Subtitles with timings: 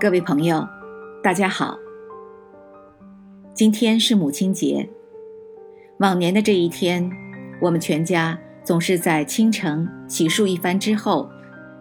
[0.00, 0.66] 各位朋友，
[1.22, 1.76] 大家好。
[3.52, 4.88] 今天是母亲节。
[5.98, 7.12] 往年的这一天，
[7.60, 11.28] 我们全家总是在清晨洗漱一番之后，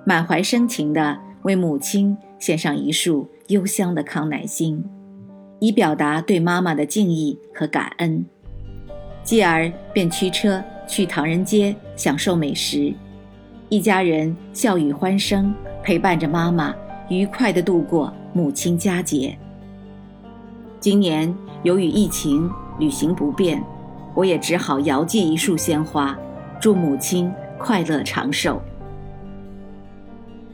[0.05, 4.84] 满怀深情的为母亲献上一束幽香的康乃馨，
[5.62, 8.26] 以表达对妈妈的敬意和感恩。
[9.23, 12.94] 继而便驱车去唐人街享受美食，
[13.70, 16.76] 一家人笑语欢声，陪伴着妈妈
[17.09, 19.36] 愉快地度过母亲佳节。
[20.80, 23.62] 今年由于疫情旅行不便，
[24.13, 26.18] 我也只好遥寄一束鲜花，
[26.62, 28.62] 祝母亲快乐长寿。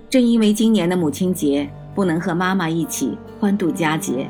[0.09, 4.27] 正因为今年的母亲节不能和妈妈一起欢度佳节，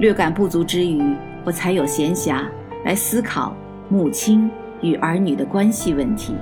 [0.00, 1.00] 略感不足之余，
[1.44, 2.44] 我才有闲暇。
[2.84, 3.54] 来思考
[3.88, 4.48] 母亲
[4.82, 6.34] 与儿女的关系问题。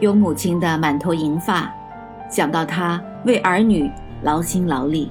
[0.00, 1.74] 有母亲的满头银发，
[2.30, 3.90] 想到她为儿女
[4.22, 5.08] 劳心劳力；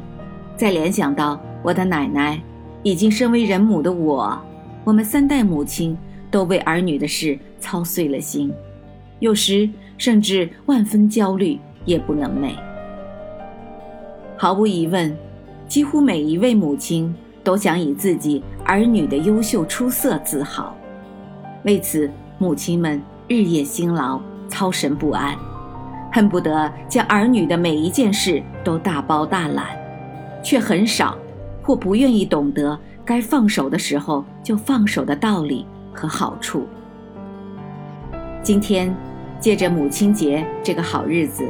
[0.55, 2.41] 再联想到我的奶奶，
[2.83, 4.39] 已经身为人母的我，
[4.83, 5.97] 我们三代母亲
[6.29, 8.53] 都为儿女的事操碎了心，
[9.19, 12.51] 有时甚至万分焦虑，夜不能寐。
[14.37, 15.15] 毫无疑问，
[15.67, 17.13] 几乎每一位母亲。
[17.45, 20.75] 都想以自己儿女的优秀出色自豪，
[21.63, 25.37] 为此，母亲们日夜辛劳，操神不安，
[26.15, 29.65] 恨不得将儿女的每一件事都大包大揽，
[30.41, 31.17] 却很少
[31.61, 36.65] 或不愿意懂得该放手的时候就放手的道理和好处。
[38.41, 38.95] 今天，
[39.41, 41.43] 借着母亲节这个好日子，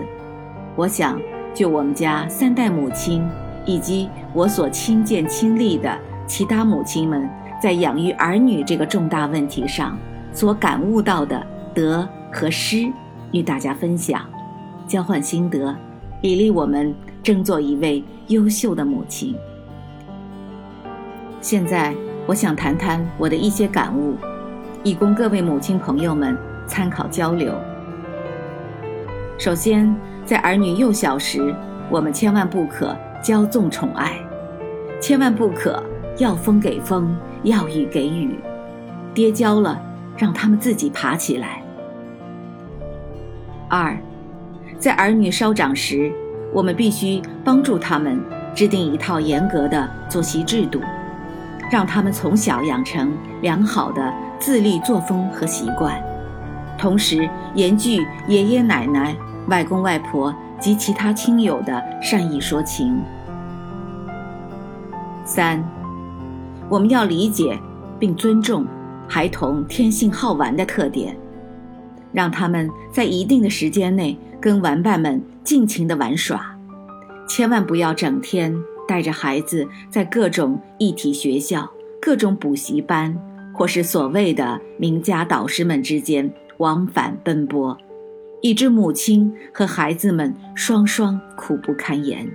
[0.76, 1.22] 我想
[1.54, 3.24] 就我们家三代母亲。
[3.68, 7.28] 以及我所亲见亲历的其他母亲们
[7.60, 9.98] 在养育儿女这个重大问题上
[10.32, 12.88] 所感悟到的得和失，
[13.32, 14.22] 与大家分享，
[14.88, 15.76] 交换心得，
[16.22, 19.36] 以利我们争做一位优秀的母亲。
[21.42, 24.16] 现在，我想谈谈我的一些感悟，
[24.84, 26.38] 以供各位母亲朋友们
[26.68, 27.54] 参考交流。
[29.38, 29.96] 首先，
[30.26, 31.54] 在儿女幼小时，
[31.90, 32.96] 我们千万不可。
[33.24, 34.20] 骄纵宠爱，
[35.02, 35.82] 千万不可
[36.20, 38.40] 要风给风，要雨给雨。
[39.16, 39.82] 跌跤了，
[40.16, 41.64] 让他们自己爬起来。
[43.68, 43.98] 二，
[44.78, 46.12] 在儿女稍长时，
[46.54, 48.20] 我们必须帮助他们
[48.54, 50.80] 制定一套严格的作息制度，
[51.72, 56.02] 让他们从小养成良好的自律作风和习惯，
[56.78, 59.16] 同时严拒爷爷奶奶、
[59.48, 63.02] 外公外婆及其他亲友的善意说情。
[65.24, 65.64] 三，
[66.70, 67.58] 我们要理解
[67.98, 68.66] 并尊重
[69.08, 71.18] 孩童天性好玩的特点，
[72.14, 76.58] 让他们在一定的时间内跟玩伴们尽情的玩耍，
[77.28, 78.56] 千万不要整天
[78.88, 81.70] 带着孩子在各种一体学校、
[82.02, 83.18] 各种补习班
[83.54, 87.78] 或是所谓的名家导师们之间往返奔波，
[88.42, 92.30] 以致母亲和孩子们双双苦不堪言。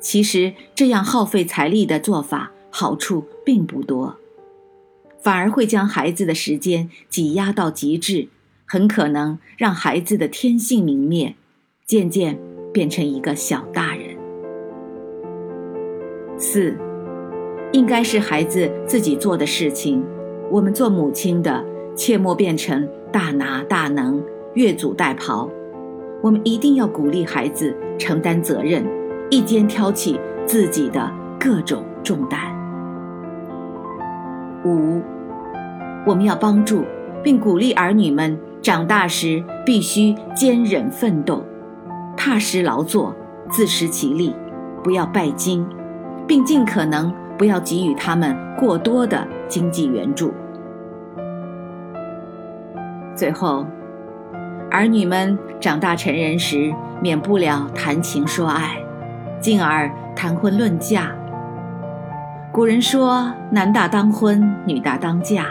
[0.00, 4.16] 其实这样耗费财力的做法，好处并不多，
[5.20, 8.28] 反而会将孩子的时间挤压到极致，
[8.68, 11.34] 很可能让孩子的天性泯灭，
[11.86, 12.38] 渐渐
[12.70, 14.16] 变成一个小大人。
[16.36, 16.76] 四，
[17.72, 20.04] 应该是孩子自己做的事情，
[20.50, 21.64] 我们做母亲的
[21.96, 25.48] 切莫变成大拿大能、越俎代庖，
[26.20, 28.84] 我们一定要鼓励孩子承担责任。
[29.30, 32.40] 一肩挑起自己的各种重担。
[34.64, 35.02] 五，
[36.06, 36.84] 我们要帮助
[37.22, 41.44] 并鼓励儿女们长大时必须坚忍奋斗，
[42.16, 43.14] 踏实劳作，
[43.50, 44.34] 自食其力，
[44.82, 45.66] 不要拜金，
[46.26, 50.32] 并尽可能不要给予他们过多的经济援助。
[53.14, 53.66] 最后，
[54.70, 58.76] 儿女们长大成人时，免不了谈情说爱。
[59.40, 61.12] 进而谈婚论嫁。
[62.50, 65.46] 古人说：“男大当婚，女大当嫁，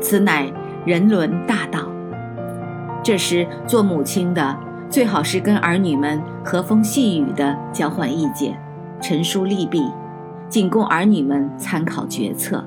[0.00, 0.50] 此乃
[0.86, 1.80] 人伦大道。”
[3.02, 4.56] 这时，做母亲的
[4.88, 8.60] 最好是跟儿女们和风细雨地交换意见，
[9.00, 9.82] 陈述利弊，
[10.48, 12.64] 仅供儿女们参考决策。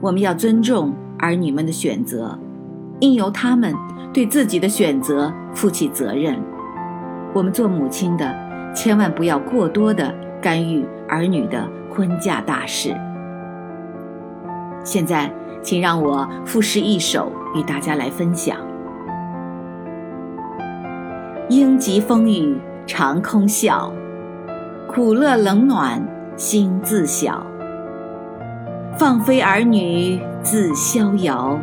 [0.00, 2.38] 我们要尊重儿女们的选择，
[3.00, 3.74] 应由他们
[4.12, 6.36] 对自己的选择负起责任。
[7.32, 8.46] 我们做母亲的。
[8.74, 12.94] 千万不要过多的干预儿女的婚嫁大事。
[14.84, 15.32] 现在，
[15.62, 18.58] 请让我赋诗一首与大家来分享
[21.48, 22.58] ：“应急风雨
[22.88, 23.92] 常空笑，
[24.88, 26.04] 苦乐冷暖
[26.36, 27.46] 心自晓。
[28.98, 31.56] 放飞儿女自逍遥，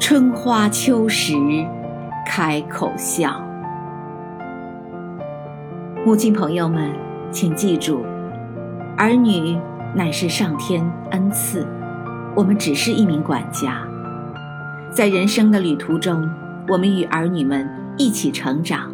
[0.00, 1.34] 春花秋实
[2.26, 3.38] 开口笑。
[6.06, 6.90] 母亲朋友们，
[7.30, 8.00] 请记住，
[8.96, 9.58] 儿女
[9.94, 11.66] 乃是上天恩赐，
[12.34, 13.86] 我们只是一名管家。
[14.90, 16.26] 在人生的旅途中，
[16.68, 18.93] 我们与儿女们一起成长，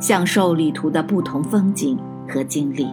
[0.00, 1.98] 享受旅途的不同风景
[2.28, 2.86] 和经历。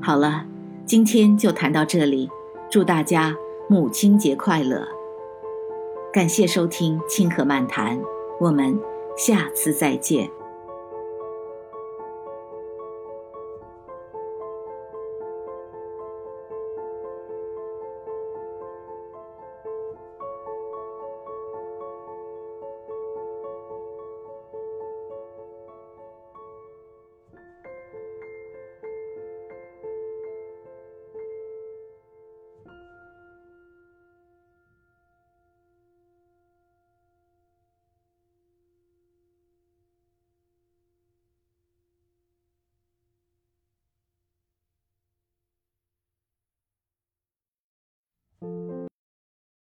[0.00, 0.44] 好了，
[0.86, 2.28] 今天就谈到这里，
[2.70, 3.34] 祝大家
[3.68, 4.86] 母亲节快乐！
[6.12, 7.98] 感谢收听《清河漫谈》，
[8.40, 8.78] 我们
[9.16, 10.39] 下次再见。